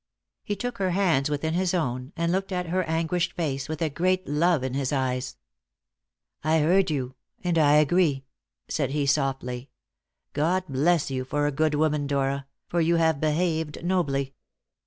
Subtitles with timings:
[0.43, 3.89] He took her hands within his own, and looked at her anguished face with a
[3.91, 5.37] great love in his eyes.
[6.43, 8.25] "I heard you, and I agree,"
[8.67, 9.69] said he softly.
[10.33, 14.33] "God bless you for a good woman, Dora, for you have behaved nobly.